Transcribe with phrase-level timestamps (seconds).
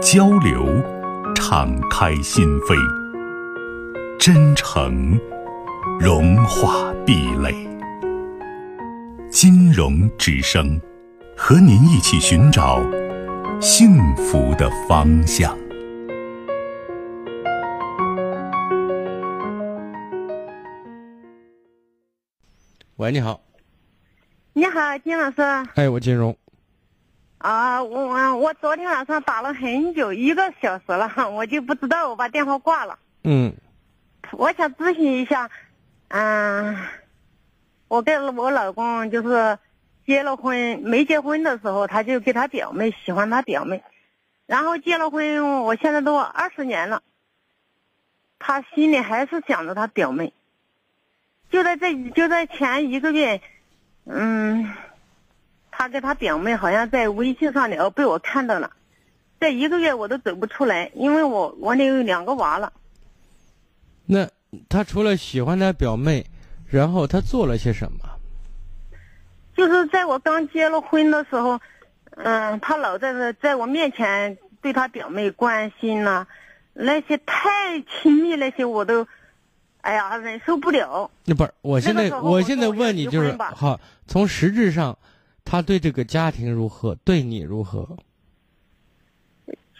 [0.00, 0.66] 交流，
[1.34, 2.74] 敞开心扉；
[4.18, 5.20] 真诚，
[6.00, 7.54] 融化壁垒。
[9.30, 10.80] 金融之声，
[11.36, 12.82] 和您一起寻找
[13.60, 15.54] 幸福的方向。
[22.96, 23.38] 喂，你好。
[24.54, 25.42] 你好，金老师。
[25.74, 26.34] 哎，我金融。
[27.40, 32.98] 啊，我我我昨天晚上打了很久，一个小时了， 我就不知道，我把电话挂了。
[33.24, 33.54] 嗯，
[34.32, 35.48] 我想咨询一下，
[36.08, 36.76] 嗯，
[37.88, 39.58] 我跟我老公就是
[40.04, 43.82] 结了婚，没结婚的时候他就给他表妹喜欢他表妹，
[44.44, 47.02] 然后结了婚，我现在都二十年了，
[48.38, 50.34] 他心里还是想着他表妹。
[51.50, 53.40] 就在这就在前一个月，
[54.04, 54.70] 嗯。
[55.80, 58.70] 他跟他表妹好像在微信上聊，被我看到了。
[59.40, 62.70] 这一个月我都走不出来，因为我我里有两个娃了。
[64.04, 64.28] 那
[64.68, 66.26] 他除了喜欢他表妹，
[66.68, 67.98] 然后他做了些什么？
[69.56, 71.58] 就是在我刚结了婚的时候，
[72.10, 76.26] 嗯，他老在在我面前对他表妹关心呐，
[76.74, 79.08] 那些太亲密那些我都，
[79.80, 81.10] 哎呀，忍受不了。
[81.24, 84.98] 那不是，我现在我现在问你就是好，从实质上。
[85.44, 86.94] 他对这个家庭如何？
[87.04, 87.96] 对你如何？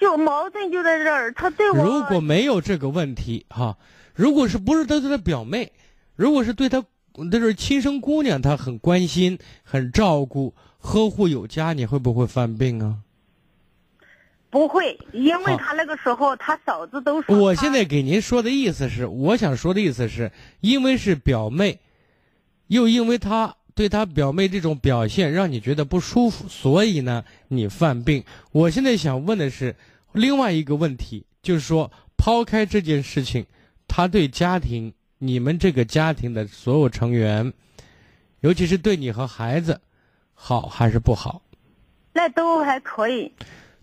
[0.01, 3.77] 就矛盾就在这儿，他对我如果没有这个问题哈，
[4.15, 5.73] 如果是不是他对他表妹，
[6.17, 6.83] 如果是对他
[7.15, 12.97] 那是亲生姑娘，他很关心、很照顾、呵护有加，你会不会犯病啊？
[14.49, 17.37] 不会，因为他那个时候他嫂子都说。
[17.39, 21.79] 我现在给您说的意思是，我想说的意思是，因为是表妹，
[22.69, 23.55] 又因为他。
[23.75, 28.25] 对他表妹这种表现让你觉得不舒服，所以呢，你犯病。
[28.53, 29.77] 我现在想问的是，
[30.13, 33.47] 另外一个问题，就是说，抛开这件事情，
[33.89, 37.53] 他对家庭，你们这个家庭的所有成员，
[38.41, 39.81] 尤其是对你和孩子，
[40.35, 41.43] 好还是不好？
[42.13, 43.33] 那都还可以，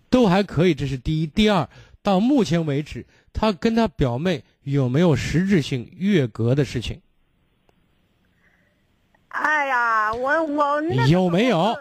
[0.10, 0.74] 都还可以。
[0.74, 1.70] 这是第一，第二，
[2.02, 7.00] 到目前为止，他跟他表妹有没有实质性越格的事情？
[9.44, 11.78] 哎呀，我我有没有？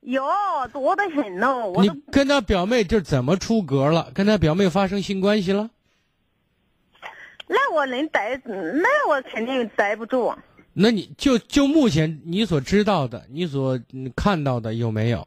[0.00, 0.24] 有
[0.72, 1.54] 多的很呢。
[1.82, 4.10] 你跟他表妹就怎么出格了？
[4.14, 5.68] 跟他表妹发生性关系了？
[7.46, 8.40] 那我能待？
[8.44, 10.34] 那我肯定待不住。
[10.72, 13.78] 那你就就目前你所知道的，你所
[14.16, 15.26] 看到的有没有？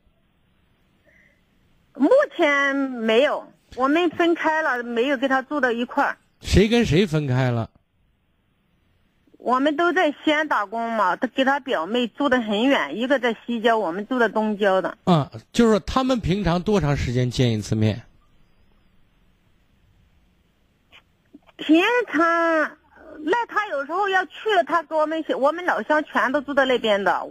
[1.94, 6.18] 目前没有，我们分开了，没有跟他住到一块儿。
[6.40, 7.70] 谁跟谁分开了？
[9.44, 14.96] 我们都在西安打工嘛，他给他表妹住的很远，一个在西郊，我们住在东郊的。
[15.06, 18.04] 嗯，就是他们平常多长时间见一次面？
[21.58, 22.22] 平常，
[23.24, 27.28] 那他有时候要去了，他跟我们我们老乡全都住在那边的。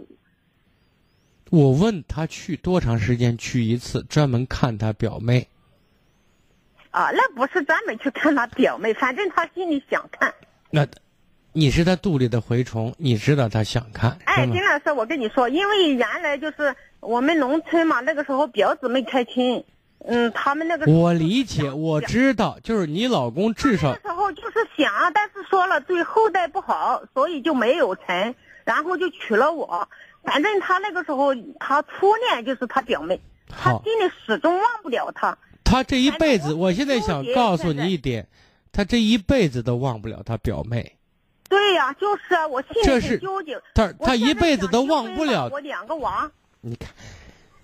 [1.49, 5.47] 我问他去多长时间去一次，专门看他表妹。
[6.89, 10.33] 啊，那不是专门去看他表妹，反正他心里想看。
[10.71, 10.85] 那。
[11.53, 14.17] 你是他肚里的蛔虫，你知道他想看。
[14.23, 19.61] 哎，金老师，我跟你说，因为原来就是我们农村嘛，那个时候表姊妹开亲，
[20.05, 29.89] 嗯，他们那个我理解，我知道，就是你老公至少那时候就是想，但是说了对后代不好，所以就没有成，然后就娶了我。
[30.23, 35.37] 反正他那个时候他初恋就是他表妹，他心里始终忘不了他。
[35.65, 38.27] 他这一辈子，我现在想告诉你一点，
[38.71, 40.95] 他这一辈子都忘不了他表妹。
[41.51, 43.61] 对呀，就是啊，我心里很纠结。
[43.73, 46.31] 他他一辈子都忘不了我两个娃。
[46.61, 46.89] 你看，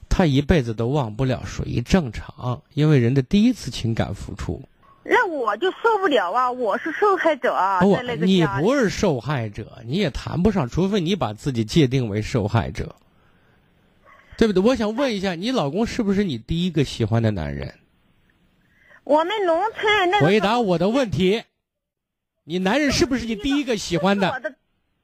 [0.09, 4.61] 他一辈子都忘不了，属于正常，因为人的第一次情感付出。
[5.03, 6.51] 那我就受不了啊！
[6.51, 12.93] 我是受害者啊，在那个你不是受害者，你也谈不上，除非你把自己界定为受害者，
[14.37, 14.61] 对不对？
[14.61, 17.73] 我想问一下，你老公是不是你第一个喜欢的男人？
[19.05, 21.41] 我们农村那回答我的问题。
[22.49, 24.29] 你男人是不是你第一个喜欢的？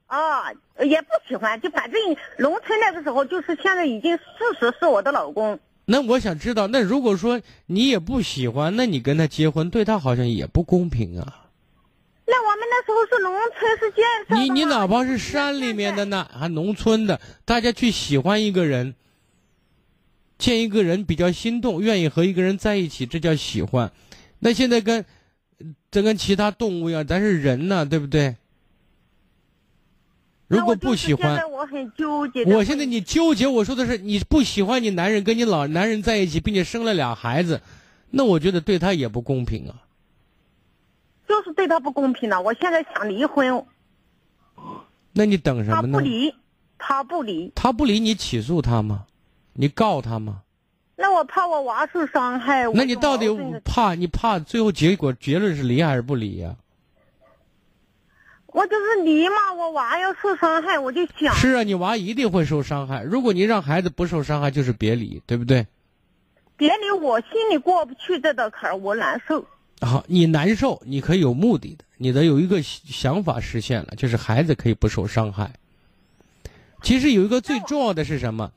[0.06, 0.50] 啊，
[0.82, 2.00] 也不喜欢，就反正
[2.38, 4.22] 农村那个时候，就是现在已经事
[4.58, 5.60] 实是我的老公。
[5.84, 11.44] 那我想知道，那如果说你也不喜欢，那你跟他结婚，对他好像也不公平啊。
[12.26, 18.94] 那我们那时候是农村是建设你你哪怕是山里面的呢，还农村的，大家去喜欢一个人，
[20.38, 23.92] 见一个人比较心动，愿意和一个人在一起，这叫喜欢。
[24.38, 25.04] 那现在跟
[25.90, 28.36] 这跟其他动物一样，咱是人呢，对不对？
[30.46, 32.44] 如果不喜欢我现在，我很纠结。
[32.44, 37.62] 我现在你纠结，我说的是你不喜欢你男人跟你老男人在一起，并且生了俩孩子，
[38.10, 39.82] 那我觉得对他也不公平啊。
[41.26, 42.42] 就是对他不公平了。
[42.42, 43.64] 我现在想离婚，
[45.12, 45.98] 那你等什么呢？
[45.98, 46.34] 他不离，
[46.78, 47.52] 他不离。
[47.54, 49.06] 他不离你，起诉他吗？
[49.54, 50.42] 你告他吗？
[51.14, 52.64] 那我怕我娃受伤害。
[52.74, 53.28] 那你到底
[53.64, 56.56] 怕你怕最后结果结论是离还是不离呀、
[58.48, 63.04] 我就是离嘛，我娃要受伤害，我就想是啊，你娃一定会受伤害。
[63.04, 65.64] 如果你让孩子不受伤害，就是别离，对不对？
[66.56, 69.46] 别离，我心里过不去这道坎儿，我难受。
[69.82, 75.52] 好，你难受，你可以有目的的，你的有一个想法实现了，就是孩子可以不受伤害。
[76.82, 78.50] 其实有一个最重要的是什么？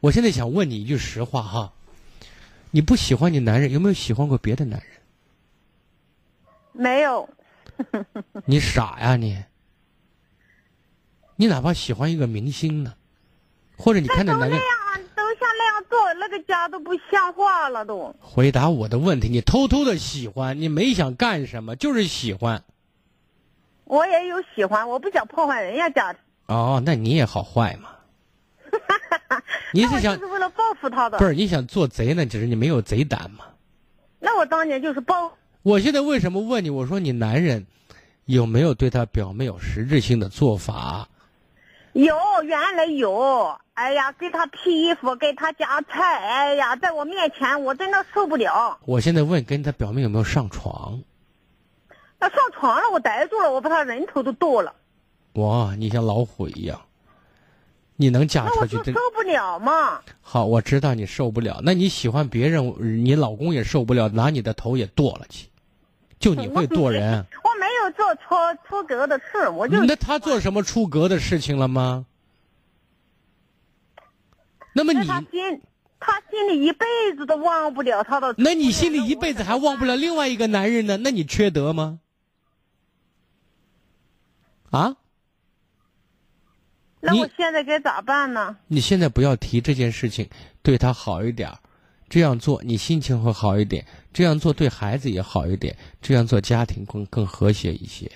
[0.00, 1.72] 我现在想问你一句实话哈，
[2.70, 4.88] 你不喜欢你男人，有没有喜欢过别的男人？
[6.72, 7.28] 没有，
[8.46, 9.42] 你傻呀你！
[11.36, 12.94] 你哪怕喜欢一个明星呢，
[13.76, 18.14] 或者你看那都那那男人样，都像那样做，那个家都不像话了都。
[18.20, 22.62] 回答我的问题，你偷偷的喜欢，你没想干什么，就是喜欢。
[23.84, 26.18] 我也有喜欢，我不想破坏人家家的。
[26.46, 27.90] 哦，那你也好坏嘛？
[29.72, 31.18] 你是想就是为了报复他的。
[31.18, 32.26] 不是你想做贼呢？
[32.26, 33.44] 只是你没有贼胆嘛。
[34.18, 35.32] 那我当年就是报，
[35.62, 36.70] 我现在为什么问你？
[36.70, 37.66] 我说你男人
[38.26, 41.08] 有没有对他表妹有实质性的做法？
[41.92, 42.14] 有
[42.44, 48.78] 原来有，哎呀，给他披衣服，给他夹菜，哎呀，在我面前我真的受不了。
[48.84, 51.02] 我现在问跟他表妹有没有上床？
[52.20, 54.72] 那上床了，我逮住了，我把他人头都剁了，
[55.32, 56.80] 哇，你像老虎一样，
[58.00, 60.00] 你能嫁出去真受不了嘛。
[60.22, 60.46] 好。
[60.46, 65.48] 我知道你受不了，那你喜欢别人，你老公也受不了，拿你的头也剁了去，
[66.18, 67.26] 就你会剁人。
[67.44, 68.20] 我没有做出
[68.66, 72.06] 出格的事，我就那他做什么出格的事情了吗？
[74.72, 75.60] 那么你，他心，
[76.00, 76.86] 他心里一辈
[77.18, 78.34] 子都忘不了他的。
[78.38, 80.96] 那你心里一辈子还忘不了另外一个男人呢？
[80.96, 82.00] 那你缺德吗？
[84.70, 84.96] 啊？
[87.00, 88.56] 你那我现在该咋办呢？
[88.68, 90.28] 你现在不要提这件事情，
[90.62, 91.58] 对他好一点儿，
[92.08, 98.10] 这样做你心情会好一点，这样做对孩子也好一点，这样做家庭更更和谐一些。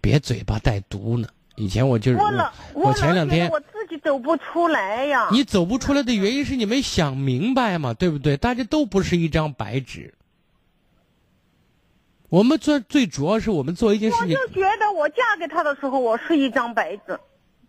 [0.00, 1.28] 别嘴巴带毒呢。
[1.56, 5.28] 以前我就是我老我老前两天我自己走不出来呀。
[5.30, 8.38] 你走不出来的原因是你没想明白嘛，对不对？
[8.38, 10.14] 大家都不是一张白纸。
[12.30, 17.20] 我们做最主要是我们做一件事情我就，觉得我嫁给他的时候，我是一张白纸，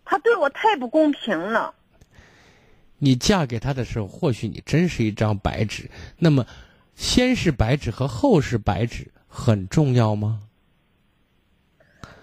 [0.04, 1.74] 他对我太不公平了。
[2.98, 5.90] 你嫁给他的时候，或许你真是一张白纸。
[6.18, 6.46] 那么，
[6.94, 10.40] 先是白纸和后是白纸很重要吗？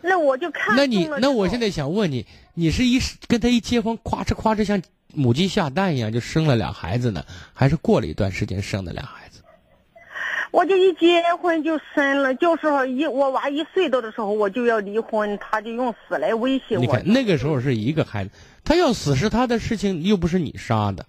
[0.03, 2.25] 那我就看那你那我现在想问你，
[2.55, 4.81] 你是一跟他一结婚，咵哧咵哧像
[5.13, 7.23] 母鸡下蛋一样就生了俩孩子呢，
[7.53, 9.20] 还是过了一段时间生的俩孩子？
[10.51, 17.01] 我就一结婚就生了，就是一我娃一岁多的时候我就要离婚，他就用死来威胁我你看。
[17.05, 18.31] 那个时候是一个孩子，
[18.63, 21.05] 他要死是他的事情，又不是你杀的。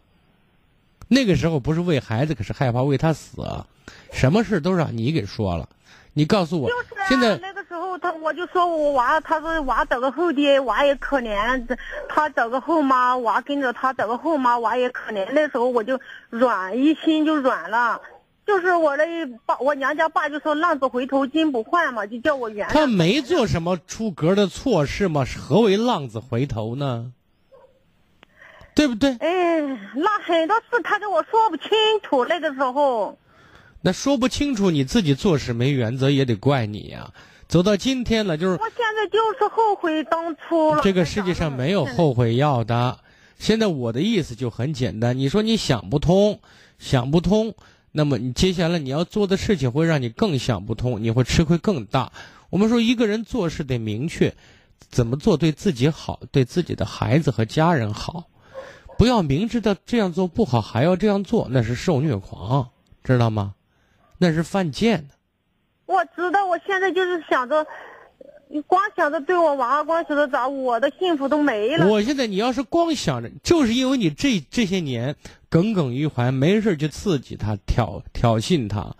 [1.09, 3.67] 那个时候不是为孩子，可是害怕为他死啊，
[4.13, 5.69] 什么事都让你给说了。
[6.15, 11.77] 你告诉我，就是啊，现在那个时候他我就说我娃，他说娃找个后爹，娃也可怜，
[12.09, 15.27] 他找个后妈，娃跟着他找个后妈，娃也可怜。
[15.33, 15.99] 那时候我就
[16.31, 18.01] 软，一心就软了。
[18.53, 19.05] 就是我的
[19.47, 22.71] 爸，我娘家爸就说浪子回头金不换嘛，就叫我原谅。
[22.71, 25.25] 他没做什么出格的错事吗？
[25.39, 27.13] 何为浪子回头呢？
[28.75, 29.17] 对不对？
[29.21, 29.61] 哎，
[29.95, 31.71] 那很多事他跟我说不清
[32.03, 33.19] 楚，那个时候。
[33.81, 37.11] 那说不清楚，你自己做事没原则，也得怪你呀、
[37.49, 40.83] 走到今天了，就是我现在就是后悔当初了。
[40.83, 42.99] 这个世界上没有后悔药的。
[43.39, 46.39] 现在我的意思就很简单，你说你想不通，
[46.79, 47.55] 想不通，
[47.93, 52.11] 那么你接下来你要做的事情会让你更想不通，你会吃亏更大。
[52.51, 54.35] 我们说一个人做事得明确，
[54.91, 58.25] 怎么做对自己好，对自己的孩子和家人好，
[58.99, 62.71] 不要明知道这样做不好还要这样做，那是受虐狂，
[63.05, 63.55] 知道吗？
[64.19, 65.15] 那是犯贱的。
[65.87, 67.67] 我知道，我现在就是想着，
[68.53, 71.87] 你光想着对我娃，光想着找我的幸福都没了。
[71.87, 75.17] 我现在你要是光想着，就是因为你这这些年
[75.49, 78.95] 耿耿于怀，没事就刺激他，挑挑衅他。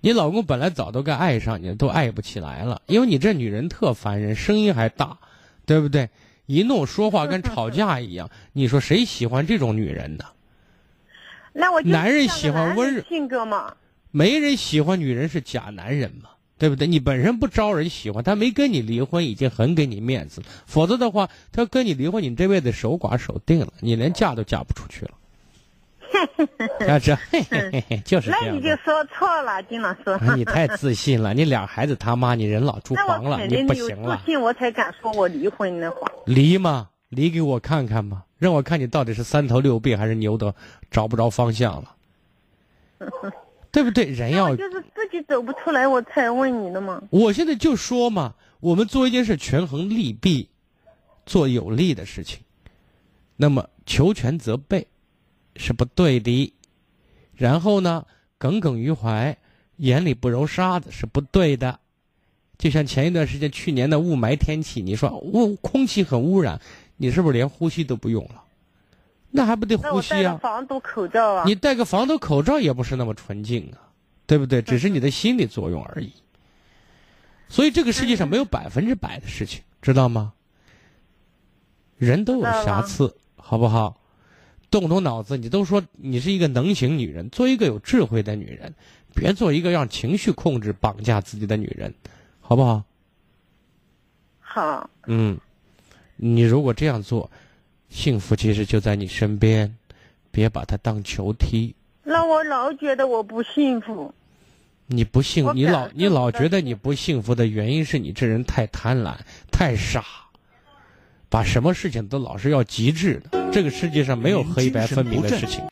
[0.00, 5.18] 你老公本来早都该爱上你，都爱不起来了，因为你这女人特烦人，声音还大，
[5.66, 6.08] 对不对？
[6.46, 8.30] 一弄说话跟吵架一样。
[8.54, 10.24] 你说谁喜欢这种女人呢？
[11.52, 13.74] 那我男人喜欢温柔性格嘛。
[14.10, 16.30] 没人喜欢女人是假男人嘛，
[16.64, 16.86] 对不对？
[16.86, 25.10] 你本身不招人喜欢，他没跟你离婚已经很给你面子了，否则的话，他跟你离婚，你这辈子守寡守定了，你连嫁都嫁不出去了。
[26.88, 27.14] 啊，这
[28.06, 28.46] 就是这样。
[28.46, 30.18] 那你就说错了，金老师。
[30.34, 34.16] 你太自信了，你俩孩子他妈，你人老珠黄了，你不行了。
[34.16, 36.10] 自信我才敢说我离婚的话。
[36.24, 36.88] 离吗？
[37.10, 40.54] 离给我看看吧，让我看你到底是三头六臂还是牛的
[40.90, 41.94] 找不着方向了。
[43.74, 44.04] 对不对？
[44.04, 47.02] 人要就是自己走不出来，我才问你的嘛。
[47.10, 50.48] 我现在就说嘛，我们做一件事，权衡利弊，
[51.26, 52.38] 做有利的事情，
[53.36, 54.86] 那么求全责备
[55.56, 56.54] 是不对的。
[57.34, 58.06] 然后呢，
[58.38, 59.36] 耿耿于怀，
[59.78, 61.80] 眼里不揉沙子是不对的。
[62.56, 66.60] 就像前一段时间，去年的雾霾天气，你说雾空气很污染，
[66.96, 68.43] 你是不是连呼吸都不用了？
[69.36, 70.38] 那还不得呼吸啊？
[70.40, 71.42] 防毒口罩啊！
[71.44, 73.90] 你戴个防毒口罩也不是那么纯净啊，
[74.26, 74.62] 对不对？
[74.62, 76.12] 只是你的心理作用而已。
[77.48, 80.32] 所以这个世界上没有百分之百的事情，知道吗？
[81.96, 83.96] 人都有瑕疵，好不好？
[84.70, 88.72] 动动脑子，你都说你是一个能行女人，做一个有智慧的女人，
[89.16, 91.92] 别做一个让情绪控制、绑架自己的女人，
[92.40, 92.84] 好不好？
[94.38, 94.88] 好。
[95.08, 95.36] 嗯，
[96.14, 97.28] 你如果这样做。
[97.94, 99.72] 幸福其实就在你身边，
[100.32, 101.72] 别把它当球踢。
[102.02, 104.12] 那我老觉得我不幸福。
[104.88, 109.14] 你不幸，你老你老觉得你不幸福的原因是你这人太贪婪、
[109.50, 110.04] 太傻，
[111.28, 113.50] 把什么事情都老是要极致的。
[113.52, 115.62] 这个世界上没有黑白分明的事情。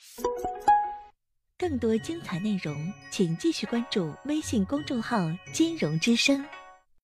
[1.58, 2.74] 更多精彩内容，
[3.10, 6.42] 请继续关注微信公众号“金融之声”。